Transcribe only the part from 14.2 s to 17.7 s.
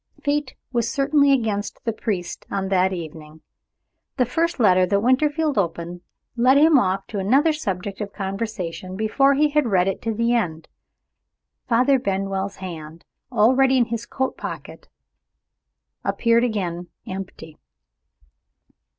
pocket, appeared again empty.